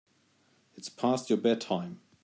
[0.73, 2.01] It's past your bedtime.